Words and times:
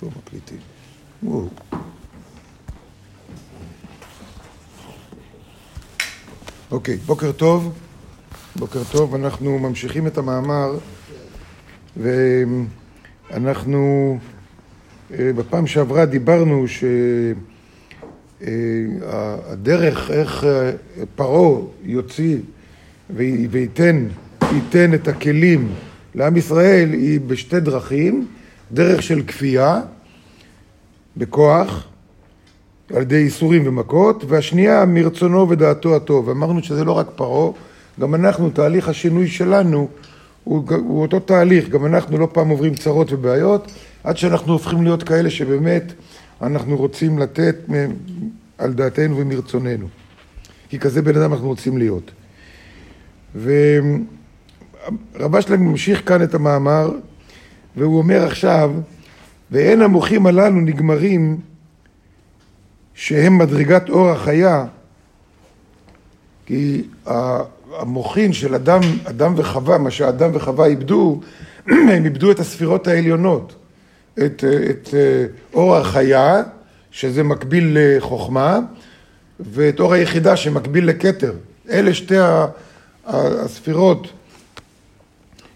פה 0.00 0.10
מקליטים. 0.16 0.58
וואו. 1.22 1.48
אוקיי, 6.70 6.96
בוקר 6.96 7.32
טוב. 7.32 7.72
בוקר 8.56 8.82
טוב, 8.90 9.14
אנחנו 9.14 9.58
ממשיכים 9.58 10.06
את 10.06 10.18
המאמר 10.18 10.78
ואנחנו 11.96 14.18
אה, 15.12 15.32
בפעם 15.32 15.66
שעברה 15.66 16.04
דיברנו 16.04 16.64
שהדרך 18.40 20.10
איך 20.10 20.44
אה, 20.44 20.72
פרעה 21.14 21.60
יוציא 21.82 22.38
וייתן 23.10 24.06
ייתן 24.52 24.94
את 24.94 25.08
הכלים 25.08 25.68
לעם 26.14 26.36
ישראל 26.36 26.92
היא 26.92 27.20
בשתי 27.20 27.60
דרכים, 27.60 28.26
דרך 28.72 29.02
של 29.02 29.22
כפייה, 29.22 29.80
בכוח, 31.16 31.88
על 32.94 33.02
ידי 33.02 33.16
איסורים 33.16 33.62
ומכות, 33.66 34.24
והשנייה 34.28 34.84
מרצונו 34.84 35.48
ודעתו 35.48 35.96
הטוב. 35.96 36.30
אמרנו 36.30 36.62
שזה 36.62 36.84
לא 36.84 36.92
רק 36.92 37.06
פרעה, 37.16 37.52
גם 38.00 38.14
אנחנו, 38.14 38.50
תהליך 38.50 38.88
השינוי 38.88 39.28
שלנו 39.28 39.88
הוא, 40.44 40.64
הוא 40.70 41.02
אותו 41.02 41.20
תהליך, 41.20 41.68
גם 41.68 41.86
אנחנו 41.86 42.18
לא 42.18 42.28
פעם 42.32 42.48
עוברים 42.48 42.74
צרות 42.74 43.12
ובעיות, 43.12 43.72
עד 44.04 44.16
שאנחנו 44.16 44.52
הופכים 44.52 44.82
להיות 44.82 45.02
כאלה 45.02 45.30
שבאמת 45.30 45.92
אנחנו 46.42 46.76
רוצים 46.76 47.18
לתת 47.18 47.56
על 48.58 48.72
דעתנו 48.72 49.16
ומרצוננו. 49.16 49.86
כי 50.68 50.78
כזה 50.78 51.02
בן 51.02 51.16
אדם 51.16 51.32
אנחנו 51.32 51.48
רוצים 51.48 51.78
להיות. 51.78 52.10
ורבה 55.18 55.42
שלהם 55.42 55.66
ממשיך 55.66 56.08
כאן 56.08 56.22
את 56.22 56.34
המאמר, 56.34 56.90
והוא 57.76 57.98
אומר 57.98 58.24
עכשיו, 58.24 58.72
ואין 59.50 59.82
המוחים 59.82 60.26
הללו 60.26 60.60
נגמרים 60.60 61.40
שהם 62.94 63.38
מדרגת 63.38 63.88
אור 63.88 64.08
החיה, 64.08 64.64
כי 66.46 66.82
המוחין 67.72 68.32
של 68.32 68.54
אדם, 68.54 68.80
אדם 69.04 69.34
וחווה, 69.36 69.78
מה 69.78 69.90
שאדם 69.90 70.30
וחווה 70.32 70.66
איבדו, 70.66 71.20
הם 71.66 72.04
איבדו 72.04 72.30
את 72.30 72.40
הספירות 72.40 72.86
העליונות, 72.86 73.54
את, 74.14 74.44
את 74.70 74.94
אור 75.54 75.76
החיה, 75.76 76.42
שזה 76.90 77.22
מקביל 77.22 77.76
לחוכמה, 77.80 78.60
ואת 79.40 79.80
אור 79.80 79.92
היחידה 79.92 80.36
שמקביל 80.36 80.88
לכתר. 80.88 81.32
אלה 81.70 81.94
שתי 81.94 82.16
הספירות 83.06 84.08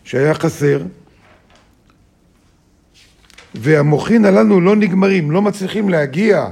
שהיה 0.04 0.34
חסר, 0.34 0.82
והמוחין 3.54 4.24
הללו 4.24 4.60
לא 4.60 4.76
נגמרים, 4.76 5.30
לא 5.30 5.42
מצליחים 5.42 5.88
להגיע 5.88 6.46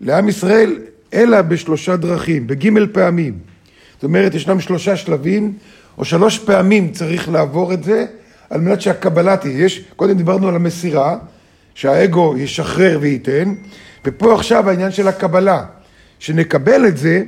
לעם 0.00 0.28
ישראל 0.28 0.78
אלא 1.14 1.42
בשלושה 1.42 1.96
דרכים, 1.96 2.46
בגימל 2.46 2.86
פעמים. 2.92 3.38
זאת 3.94 4.04
אומרת, 4.04 4.34
ישנם 4.34 4.60
שלושה 4.60 4.96
שלבים, 4.96 5.52
או 5.98 6.04
שלוש 6.04 6.38
פעמים 6.38 6.92
צריך 6.92 7.28
לעבור 7.28 7.72
את 7.72 7.84
זה, 7.84 8.06
על 8.50 8.60
מנת 8.60 8.80
שהקבלה 8.80 9.36
תהיה. 9.36 9.64
יש, 9.64 9.84
קודם 9.96 10.16
דיברנו 10.16 10.48
על 10.48 10.56
המסירה, 10.56 11.18
שהאגו 11.74 12.34
ישחרר 12.38 12.98
וייתן, 13.00 13.54
ופה 14.04 14.34
עכשיו 14.34 14.70
העניין 14.70 14.90
של 14.90 15.08
הקבלה. 15.08 15.64
שנקבל 16.18 16.86
את 16.86 16.96
זה, 16.96 17.22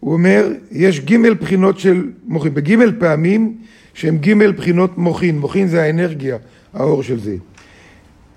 הוא 0.00 0.12
אומר, 0.12 0.48
יש 0.70 1.00
גימל 1.00 1.34
בחינות 1.34 1.78
של 1.78 2.10
מוחין. 2.26 2.54
בגימל 2.54 2.92
פעמים 2.98 3.56
שהם 3.94 4.18
גימל 4.18 4.52
בחינות 4.52 4.98
מוחין. 4.98 5.38
מוחין 5.38 5.68
זה 5.68 5.82
האנרגיה, 5.82 6.36
האור 6.74 7.02
של 7.02 7.20
זה. 7.20 7.36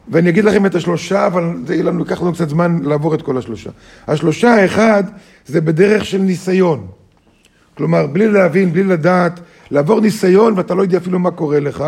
ואני 0.08 0.30
אגיד 0.30 0.46
לכם 0.46 0.66
את 0.66 0.76
השלושה, 0.76 1.28
אבל 1.28 1.54
זה 1.68 1.74
יהיה 1.74 1.84
לנו, 1.84 2.00
ייקח 2.00 2.22
לנו 2.22 2.34
קצת 2.34 2.50
זמן 2.50 2.80
לעבור 2.84 3.16
את 3.16 3.22
כל 3.22 3.38
השלושה. 3.38 3.70
השלושה, 4.08 4.54
האחד, 4.54 5.04
זה 5.46 5.62
בדרך 5.62 6.06
של 6.06 6.18
ניסיון. 6.18 6.88
כלומר, 7.78 8.08
בלי 8.08 8.28
להבין, 8.28 8.74
בלי 8.74 8.84
לדעת, 8.84 9.40
לעבור 9.72 10.02
ניסיון 10.02 10.54
ואתה 10.58 10.74
לא 10.74 10.82
יודע 10.82 10.98
אפילו 10.98 11.20
מה 11.20 11.32
קורה 11.32 11.60
לך. 11.60 11.84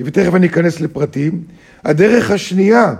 ותכף 0.00 0.34
אני 0.34 0.46
אכנס 0.46 0.80
לפרטים. 0.80 1.42
הדרך 1.84 2.30
השנייה, 2.30 2.94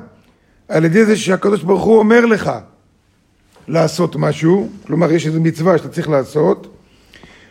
על 0.69 0.84
ידי 0.84 1.04
זה 1.04 1.16
שהקדוש 1.16 1.62
ברוך 1.62 1.84
הוא 1.84 1.98
אומר 1.98 2.26
לך 2.26 2.50
לעשות 3.69 4.16
משהו, 4.16 4.69
כלומר 4.87 5.12
יש 5.12 5.26
איזו 5.26 5.41
מצווה 5.41 5.78
שאתה 5.78 5.88
צריך 5.88 6.09
לעשות, 6.09 6.78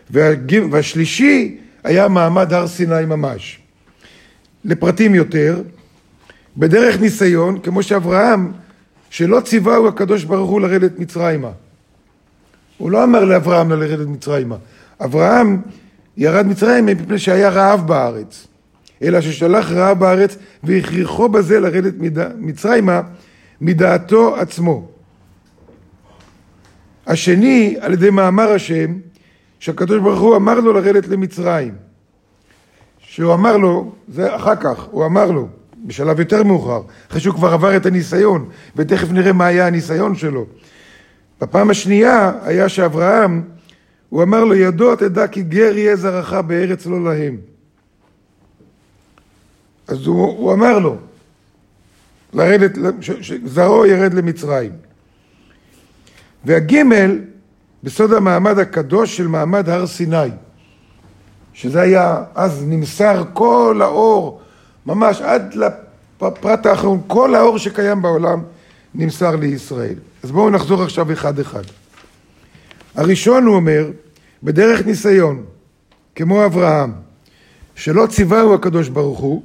והשלישי 0.10 1.58
היה 1.84 2.08
מעמד 2.08 2.54
הר 2.54 2.68
סיני 2.68 3.06
ממש. 3.06 3.60
לפרטים 4.66 5.16
יותר, 5.16 5.62
בדרך 6.58 7.02
ניסיון, 7.02 7.60
כמו 7.60 7.84
שאברהם, 7.84 8.52
שלא 9.10 9.40
ציווהו 9.40 9.88
הקדוש 9.88 10.24
ברוך 10.24 10.50
הוא 10.50 10.62
לרדת 10.62 11.00
מצרימה. 11.00 11.52
הוא 12.78 12.92
לא 12.92 13.04
אמר 13.04 13.26
לאברהם 13.26 13.72
לרדת 13.72 14.08
מצרימה. 14.08 14.56
אברהם 15.04 15.62
ירד 16.18 16.48
מצרימה 16.48 16.94
מפני 16.94 17.20
שהיה 17.20 17.50
רעב 17.50 17.88
בארץ. 17.88 18.48
אלא 19.02 19.22
ששלח 19.22 19.72
רעב 19.72 20.00
בארץ 20.00 20.38
והכריחו 20.64 21.30
בזה 21.30 21.60
לרדת 21.60 21.94
מצרימה 22.38 23.02
מדעתו 23.62 24.36
עצמו. 24.36 24.88
השני, 27.08 27.76
על 27.80 27.94
ידי 27.94 28.10
מאמר 28.10 28.52
השם, 28.52 28.94
שהקדוש 29.60 30.02
ברוך 30.02 30.20
הוא 30.20 30.36
אמר 30.36 30.60
לו 30.60 30.74
לרדת 30.74 31.08
למצרים. 31.08 31.76
שהוא 33.00 33.34
אמר 33.34 33.58
לו, 33.58 33.92
זה 34.08 34.36
אחר 34.36 34.56
כך, 34.56 34.88
הוא 34.92 35.06
אמר 35.06 35.32
לו, 35.32 35.48
בשלב 35.88 36.20
יותר 36.20 36.44
מאוחר, 36.44 36.82
אחרי 37.10 37.22
שהוא 37.22 37.36
כבר 37.36 37.54
עבר 37.54 37.78
את 37.78 37.86
הניסיון, 37.86 38.50
ותכף 38.76 39.12
נראה 39.12 39.34
מה 39.34 39.46
היה 39.46 39.68
הניסיון 39.68 40.16
שלו. 40.16 40.46
בפעם 41.42 41.70
השנייה 41.70 42.32
היה 42.44 42.70
שאברהם, 42.70 43.44
הוא 44.10 44.24
אמר 44.24 44.44
לו, 44.44 44.56
ידוע 44.56 44.96
תדע 44.96 45.28
כי 45.28 45.44
גר 45.44 45.78
יהיה 45.78 45.96
זרעך 45.96 46.34
בארץ 46.34 46.86
לא 46.86 47.04
להם. 47.04 47.38
אז 49.88 50.08
הוא, 50.08 50.38
הוא 50.38 50.54
אמר 50.54 50.80
לו, 50.80 50.98
לרדת, 52.34 52.72
זרעו 53.46 53.86
ירד 53.86 54.14
למצרים. 54.14 54.72
והגימל, 56.46 57.20
בסוד 57.84 58.14
המעמד 58.14 58.60
הקדוש 58.60 59.18
של 59.18 59.28
מעמד 59.28 59.70
הר 59.70 59.88
סיני, 59.88 60.30
שזה 61.54 61.82
היה, 61.82 62.24
אז 62.36 62.64
נמסר 62.68 63.24
כל 63.34 63.80
האור 63.84 64.42
ממש 64.88 65.22
עד 65.22 65.56
לפרט 66.22 66.66
האחרון, 66.66 67.02
כל 67.08 67.36
האור 67.36 67.58
שקיים 67.58 68.02
בעולם 68.02 68.42
נמסר 68.96 69.36
לישראל. 69.36 69.96
אז 70.24 70.32
בואו 70.32 70.50
נחזור 70.50 70.84
עכשיו 70.84 71.14
אחד-אחד. 71.14 71.64
הראשון 72.96 73.46
הוא 73.46 73.56
אומר, 73.56 73.90
בדרך 74.44 74.86
ניסיון, 74.86 75.44
כמו 76.16 76.46
אברהם, 76.46 76.92
שלא 77.76 78.08
ציווהו 78.10 78.54
הקדוש 78.54 78.90
ברוך 78.90 79.20
הוא 79.20 79.44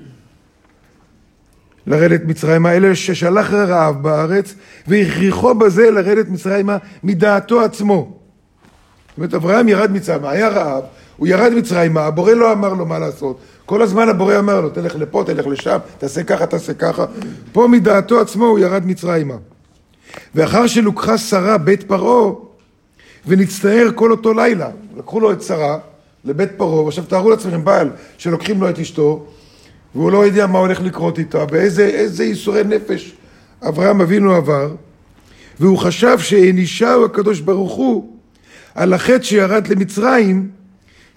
לרדת 1.86 2.20
מצרימה, 2.24 2.72
אלא 2.72 2.94
ששלח 2.94 3.53
רעב 3.53 4.03
בארץ 4.03 4.54
והכריחו 4.86 5.54
בזה 5.54 5.91
לרדת 5.91 6.28
מצרימה 6.28 6.76
מדעתו 7.04 7.60
עצמו. 7.60 8.12
זאת 9.09 9.16
אומרת, 9.16 9.34
אברהם 9.34 9.69
ירד 9.69 9.92
מצרימה, 9.92 10.30
היה 10.30 10.48
רעב, 10.48 10.84
הוא 11.16 11.26
ירד 11.26 11.53
מצרימה, 11.53 12.00
הבורא 12.00 12.32
לא 12.32 12.53
אמר 12.53 12.74
לו 12.74 12.86
מה 12.86 12.98
לעשות, 12.98 13.41
כל 13.66 13.82
הזמן 13.82 14.08
הבורא 14.08 14.38
אמר 14.38 14.60
לו, 14.60 14.70
תלך 14.70 14.96
לפה, 14.96 15.22
תלך 15.26 15.46
לשם, 15.46 15.78
תעשה 15.98 16.22
ככה, 16.22 16.46
תעשה 16.46 16.74
ככה. 16.74 17.04
פה 17.52 17.66
מדעתו 17.66 18.20
עצמו 18.20 18.46
הוא 18.46 18.58
ירד 18.58 18.86
מצרימה. 18.86 19.34
ואחר 20.34 20.66
שלוקחה 20.66 21.18
שרה 21.18 21.58
בית 21.58 21.82
פרעה, 21.82 22.32
ונצטער 23.26 23.88
כל 23.94 24.10
אותו 24.10 24.34
לילה. 24.34 24.70
לקחו 24.96 25.20
לו 25.20 25.32
את 25.32 25.42
שרה 25.42 25.78
לבית 26.24 26.50
פרעה, 26.56 26.82
ועכשיו 26.82 27.04
תארו 27.04 27.30
לעצמכם 27.30 27.64
בעל 27.64 27.90
שלוקחים 28.18 28.60
לו 28.60 28.70
את 28.70 28.78
אשתו, 28.78 29.26
והוא 29.94 30.12
לא 30.12 30.26
יודע 30.26 30.46
מה 30.46 30.58
הולך 30.58 30.80
לקרות 30.80 31.18
איתה, 31.18 31.46
באיזה 31.46 32.24
ייסורי 32.24 32.64
נפש 32.64 33.15
אברהם 33.68 34.00
אבינו 34.00 34.34
עבר, 34.34 34.74
והוא 35.60 35.78
חשב 35.78 36.18
שהענישהו 36.18 37.04
הקדוש 37.04 37.41
ברוך 37.41 37.72
הוא 37.72 38.16
על 38.74 38.92
החטא 38.92 39.22
שירד 39.22 39.66
למצרים, 39.68 40.48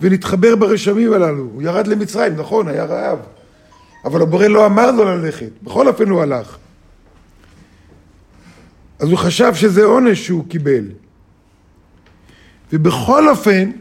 ונתחבר 0.01 0.56
ברשמים 0.56 1.13
הללו. 1.13 1.44
הוא 1.53 1.62
ירד 1.62 1.88
למצרים, 1.88 2.36
נכון, 2.36 2.68
היה 2.68 2.86
רעב. 2.86 3.19
אבל 4.06 4.21
הבורא 4.21 4.47
לא 4.47 4.65
אמר 4.65 4.92
לו 4.92 5.03
ללכת, 5.06 5.50
בכל 5.63 5.88
אופן 5.88 6.09
הוא 6.09 6.21
הלך. 6.21 6.57
אז 9.00 9.09
הוא 9.09 9.18
חשב 9.18 9.56
שזה 9.56 9.83
עונש 9.83 10.25
שהוא 10.25 10.45
קיבל. 10.47 10.83
ובכל 12.74 13.30
אופן, 13.30 13.71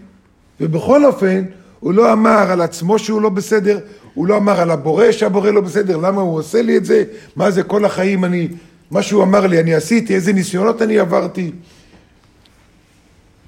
ובכל 0.61 1.05
אופן, 1.05 1.45
הוא 1.81 1.95
לא 1.95 2.13
אמר 2.13 2.51
על 2.51 2.61
עצמו 2.61 2.99
שהוא 2.99 3.23
לא 3.23 3.29
בסדר, 3.29 3.79
הוא 4.15 4.27
לא 4.27 4.37
אמר 4.37 4.61
על 4.61 4.71
הבורא 4.71 5.13
שהבורא 5.13 5.51
לא 5.51 5.61
בסדר, 5.61 5.97
למה 5.97 6.21
הוא 6.21 6.39
עושה 6.39 6.63
לי 6.63 6.77
את 6.77 6.85
זה, 6.85 7.05
מה 7.37 7.51
זה 7.51 7.63
כל 7.63 7.85
החיים 7.85 8.25
אני, 8.25 8.49
מה 8.91 9.03
שהוא 9.03 9.23
אמר 9.23 9.47
לי 9.47 9.61
אני 9.61 9.75
עשיתי, 9.75 10.15
איזה 10.15 10.33
ניסיונות 10.33 10.83
אני 10.83 10.99
עברתי. 10.99 11.53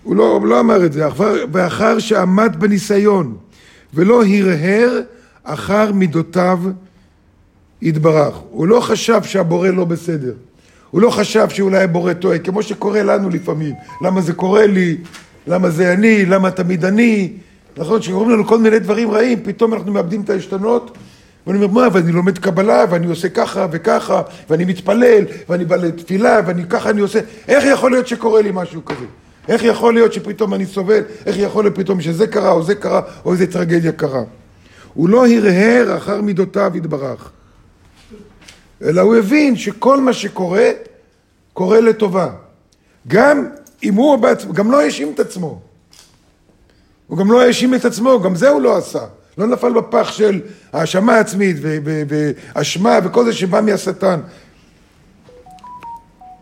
הוא 0.06 0.17
לא, 0.17 0.32
הוא 0.32 0.47
לא 0.47 0.61
אמר 0.61 0.87
את 0.87 0.93
זה, 0.93 1.08
ואחר 1.53 1.99
שעמד 1.99 2.56
בניסיון 2.58 3.37
ולא 3.94 4.23
הרהר 4.25 5.00
אחר 5.44 5.93
מידותיו 5.93 6.58
יתברך. 7.82 8.35
הוא 8.50 8.67
לא 8.67 8.81
חשב 8.81 9.23
שהבורא 9.23 9.69
לא 9.69 9.85
בסדר. 9.85 10.32
הוא 10.91 11.00
לא 11.00 11.11
חשב 11.11 11.49
שאולי 11.49 11.82
הבורא 11.82 12.12
טועה, 12.12 12.38
כמו 12.38 12.62
שקורה 12.62 13.03
לנו 13.03 13.31
לפעמים. 13.31 13.75
למה 14.03 14.20
זה 14.20 14.32
קורה 14.32 14.67
לי? 14.67 14.97
למה 15.47 15.70
זה 15.70 15.93
אני? 15.93 16.26
למה 16.26 16.50
תמיד 16.50 16.85
אני? 16.85 17.32
נכון, 17.76 18.03
שקוראים 18.03 18.31
לנו 18.31 18.47
כל 18.47 18.58
מיני 18.58 18.79
דברים 18.79 19.11
רעים, 19.11 19.38
פתאום 19.43 19.75
אנחנו 19.75 19.93
מאבדים 19.93 20.20
את 20.20 20.31
העשתונות. 20.31 20.97
ואני 21.47 21.64
אומר, 21.64 21.69
מה, 21.69 21.88
ואני 21.93 22.12
לומד 22.12 22.38
קבלה, 22.38 22.85
ואני 22.91 23.06
עושה 23.06 23.29
ככה 23.29 23.67
וככה, 23.70 24.23
ואני 24.50 24.64
מתפלל, 24.64 25.25
ואני 25.49 25.64
בא 25.64 25.76
לתפילה, 25.76 26.41
ואני 26.47 26.64
ככה 26.69 26.91
אני 26.91 27.00
עושה. 27.00 27.20
איך 27.49 27.64
יכול 27.64 27.91
להיות 27.91 28.06
שקורה 28.06 28.43
לי 28.43 28.50
משהו 28.55 28.85
כזה? 28.85 29.06
איך 29.48 29.64
יכול 29.64 29.94
להיות 29.94 30.12
שפתאום 30.12 30.54
אני 30.54 30.66
סובל? 30.66 31.02
איך 31.26 31.37
יכול 31.38 31.64
להיות 31.64 31.76
פתאום 31.76 32.00
שזה 32.00 32.26
קרה, 32.26 32.50
או 32.50 32.62
זה 32.62 32.75
קרה, 32.75 33.00
או 33.25 33.32
איזה 33.32 33.52
טרגדיה 33.52 33.93
קרה? 33.93 34.22
הוא 34.94 35.08
לא 35.08 35.26
הרהר 35.26 35.96
אחר 35.96 36.20
מידותיו 36.20 36.72
יתברך, 36.75 37.31
אלא 38.82 39.00
הוא 39.00 39.16
הבין 39.16 39.56
שכל 39.56 40.00
מה 40.00 40.12
שקורה, 40.12 40.70
קורה 41.52 41.81
לטובה. 41.81 42.31
גם 43.08 43.46
אם 43.82 43.94
הוא 43.94 44.16
בעצמו, 44.16 44.52
גם 44.52 44.70
לא 44.70 44.81
האשים 44.81 45.12
את 45.14 45.20
עצמו. 45.20 45.60
הוא 47.06 47.19
גם 47.19 47.32
לא 47.32 47.43
האשים 47.43 47.75
את 47.75 47.84
עצמו, 47.84 48.20
גם 48.20 48.34
זה 48.34 48.48
הוא 48.48 48.60
לא 48.60 48.76
עשה. 48.76 49.04
לא 49.38 49.46
נפל 49.46 49.72
בפח 49.72 50.12
של 50.12 50.40
האשמה 50.72 51.19
עצמית 51.19 51.56
ואשמה 52.08 52.98
וכל 53.04 53.25
זה 53.25 53.32
שבא 53.32 53.60
מהשטן. 53.60 54.20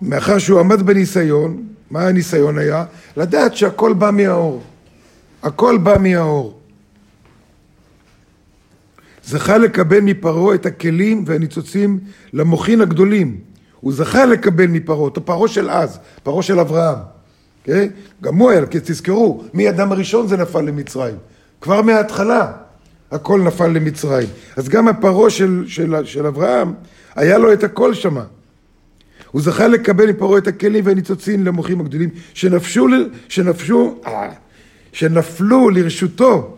מאחר 0.03 0.39
שהוא 0.39 0.61
עמד 0.61 0.83
בניסיון, 0.83 1.63
מה 1.95 2.09
הניסיון 2.09 2.59
היה? 2.59 2.85
לדעת 3.17 3.57
שהכל 3.57 3.93
בא 3.93 4.11
מהאור. 4.11 4.63
הכל 5.43 5.79
בא 5.83 5.97
מהאור. 6.01 6.59
זכה 9.25 9.59
לקבל 9.59 10.01
מפרעה 10.01 10.55
את 10.55 10.67
הכלים 10.67 11.25
והניצוצים 11.27 11.99
למוחין 12.33 12.81
הגדולים. 12.81 13.39
הוא 13.81 13.93
זכה 13.93 14.25
לקבל 14.25 14.67
מפרעה, 14.67 14.99
אותו 14.99 15.25
פרעה 15.25 15.49
של 15.49 15.71
אז, 15.71 15.99
פרעה 16.23 16.43
של 16.43 16.61
אברהם. 16.61 16.99
Okay? 16.99 17.65
כן? 17.65 17.89
גם 18.23 18.37
הוא 18.37 18.51
היה, 18.51 18.67
כי 18.67 18.79
תזכרו, 18.83 19.45
מי 19.53 19.69
אדם 19.69 19.93
הראשון 19.93 20.29
זה 20.29 20.37
נפל 20.37 20.61
למצרים. 20.61 21.17
כבר 21.61 21.83
מההתחלה 21.83 22.53
הכל 23.11 23.41
נפל 23.41 23.67
למצרים. 23.67 24.29
אז 24.57 24.69
גם 24.69 24.89
הפרעה 24.89 25.31
של, 25.31 25.65
של, 25.67 26.05
של 26.05 26.27
אברהם, 26.27 26.75
היה 27.15 27.39
לו 27.39 27.53
את 27.53 27.65
הכל 27.65 27.95
שמה. 27.95 28.25
הוא 29.35 29.43
זכה 29.43 29.69
לקבל 29.69 30.11
מפרעה 30.11 30.39
את 30.39 30.47
הכלים 30.47 30.87
והניצוצים 30.87 31.45
למוחים 31.47 31.81
הגדולים 31.81 32.09
שנפשו, 32.35 32.87
שנפשו, 33.29 34.01
אה, 34.07 34.33
שנפלו 34.93 35.71
לרשותו 35.71 36.57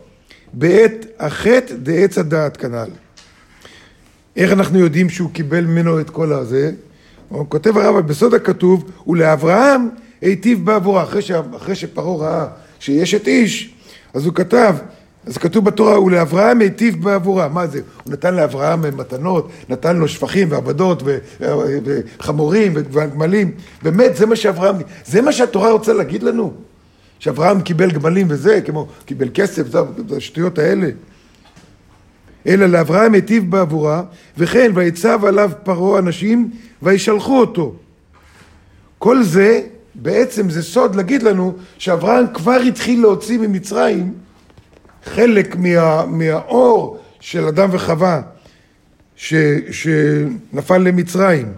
בעת 0.52 1.06
החטא 1.18 1.74
דעץ 1.74 2.18
הדעת 2.18 2.56
כנ"ל. 2.56 2.88
איך 4.36 4.52
אנחנו 4.52 4.78
יודעים 4.78 5.10
שהוא 5.10 5.30
קיבל 5.30 5.64
ממנו 5.64 6.00
את 6.00 6.10
כל 6.10 6.32
הזה? 6.32 6.70
הוא 7.28 7.46
כותב 7.48 7.78
הרב, 7.78 8.06
בסוד 8.06 8.34
הכתוב, 8.34 8.90
ולאברהם 9.06 9.88
היטיב 10.20 10.64
בעבורה. 10.64 11.02
אחרי, 11.02 11.22
ש... 11.22 11.30
אחרי 11.30 11.74
שפרעה 11.74 12.16
ראה 12.16 12.46
שיש 12.80 13.14
את 13.14 13.28
איש, 13.28 13.74
אז 14.14 14.26
הוא 14.26 14.34
כתב, 14.34 14.76
אז 15.26 15.38
כתוב 15.38 15.64
בתורה, 15.64 16.00
ולאברהם 16.00 16.60
היטיב 16.60 17.04
בעבורה. 17.04 17.48
מה 17.48 17.66
זה? 17.66 17.80
הוא 18.04 18.12
נתן 18.12 18.34
לאברהם 18.34 18.96
מתנות, 18.96 19.50
נתן 19.68 19.96
לו 19.96 20.08
שפכים 20.08 20.48
ועבדות 20.50 21.02
וחמורים 21.40 22.72
וגמלים. 22.74 23.50
באמת, 23.82 24.16
זה 24.16 24.26
מה 24.26 24.36
שאברהם... 24.36 24.76
זה 25.06 25.22
מה 25.22 25.32
שהתורה 25.32 25.70
רוצה 25.70 25.92
להגיד 25.92 26.22
לנו? 26.22 26.52
שאברהם 27.18 27.60
קיבל 27.60 27.90
גמלים 27.90 28.26
וזה, 28.30 28.60
כמו 28.60 28.86
קיבל 29.04 29.28
כסף, 29.34 29.66
זה 29.68 29.78
השטויות 30.16 30.58
האלה. 30.58 30.88
אלא 32.46 32.66
לאברהם 32.66 33.14
היטיב 33.14 33.50
בעבורה, 33.50 34.02
וכן 34.38 34.70
ויצב 34.74 35.24
עליו 35.24 35.50
פרעה 35.62 35.98
אנשים 35.98 36.50
וישלחו 36.82 37.40
אותו. 37.40 37.74
כל 38.98 39.22
זה, 39.22 39.60
בעצם 39.94 40.50
זה 40.50 40.62
סוד 40.62 40.94
להגיד 40.94 41.22
לנו 41.22 41.54
שאברהם 41.78 42.26
כבר 42.34 42.60
התחיל 42.68 43.00
להוציא 43.00 43.38
ממצרים 43.38 44.25
חלק 45.06 45.56
מה, 45.56 46.06
מהאור 46.06 46.98
של 47.20 47.44
אדם 47.44 47.68
וחווה 47.72 48.22
ש, 49.16 49.34
שנפל 49.70 50.78
למצרים. 50.78 51.52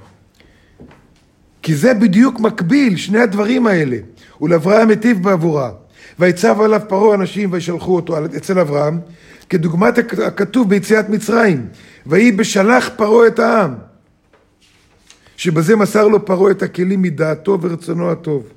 כי 1.62 1.75
זה 1.75 1.95
בדיוק 1.95 2.41
מקביל, 2.41 2.97
שני 2.97 3.21
הדברים 3.21 3.67
האלה. 3.67 3.97
ולאברהם 4.41 4.89
היטיב 4.89 5.23
בעבורה. 5.23 5.71
ויצב 6.19 6.61
עליו 6.61 6.81
פרעה 6.89 7.15
אנשים 7.15 7.53
וישלחו 7.53 7.97
אותו 7.97 8.27
אצל 8.37 8.59
אברהם, 8.59 9.00
כדוגמת 9.49 9.99
הכתוב 10.27 10.69
ביציאת 10.69 11.09
מצרים. 11.09 11.67
ויהי 12.06 12.33
בשלח 12.33 12.91
פרעה 12.97 13.27
את 13.27 13.39
העם. 13.39 13.75
שבזה 15.37 15.77
מסר 15.77 16.09
לו 16.09 16.25
פרעה 16.25 16.50
את 16.50 16.62
הכלים 16.62 17.03
מדעתו 17.03 17.59
ורצונו 17.61 18.11
הטוב. 18.11 18.49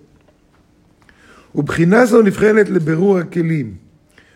ובחינה 1.56 2.06
זו 2.06 2.22
נבחנת 2.22 2.70
לבירור 2.70 3.18
הכלים. 3.18 3.91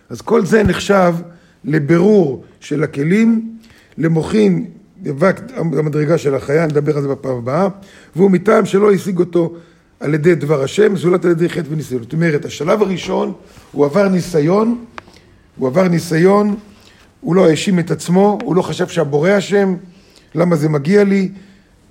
אז 0.09 0.21
כל 0.21 0.45
זה 0.45 0.63
נחשב 0.63 1.13
לבירור 1.63 2.43
של 2.59 2.83
הכלים, 2.83 3.57
למוחין 3.97 4.65
דבק 5.03 5.41
המדרגה 5.57 6.17
של 6.17 6.35
החיה, 6.35 6.65
נדבר 6.65 6.95
על 6.95 7.01
זה 7.01 7.07
בפעם 7.07 7.37
הבאה, 7.37 7.67
והוא 8.15 8.31
מטעם 8.31 8.65
שלא 8.65 8.91
השיג 8.91 9.19
אותו 9.19 9.55
על 9.99 10.13
ידי 10.13 10.35
דבר 10.35 10.63
השם, 10.63 10.95
זולת 10.95 11.25
על 11.25 11.31
ידי 11.31 11.49
חטא 11.49 11.67
וניסיון. 11.69 12.03
זאת 12.03 12.13
אומרת, 12.13 12.45
השלב 12.45 12.81
הראשון, 12.81 13.33
הוא 13.71 13.85
עבר 13.85 14.07
ניסיון, 14.07 14.85
הוא 15.57 15.67
עבר 15.67 15.87
ניסיון, 15.87 16.55
הוא 17.21 17.35
לא 17.35 17.49
האשים 17.49 17.79
את 17.79 17.91
עצמו, 17.91 18.37
הוא 18.43 18.55
לא 18.55 18.61
חשב 18.61 18.87
שהבורא 18.87 19.37
אשם, 19.37 19.75
למה 20.35 20.55
זה 20.55 20.69
מגיע 20.69 21.03
לי, 21.03 21.29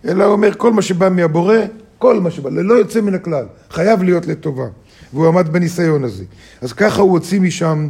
אלא 0.04 0.24
הוא 0.24 0.32
אומר, 0.32 0.54
כל 0.54 0.72
מה 0.72 0.82
שבא 0.82 1.08
מהבורא, 1.08 1.56
כל 1.98 2.20
מה 2.20 2.30
שבא, 2.30 2.50
ללא 2.50 2.74
יוצא 2.74 3.00
מן 3.00 3.14
הכלל, 3.14 3.44
חייב 3.70 4.02
להיות 4.02 4.26
לטובה. 4.26 4.66
והוא 5.12 5.28
עמד 5.28 5.48
בניסיון 5.48 6.04
הזה. 6.04 6.24
אז 6.60 6.72
ככה 6.72 7.02
הוא 7.02 7.10
הוציא 7.10 7.40
משם 7.40 7.88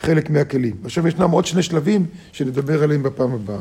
חלק 0.00 0.30
מהכלים. 0.30 0.76
עכשיו 0.84 1.08
ישנם 1.08 1.30
עוד 1.30 1.46
שני 1.46 1.62
שלבים 1.62 2.06
שנדבר 2.32 2.82
עליהם 2.82 3.02
בפעם 3.02 3.32
הבאה. 3.32 3.60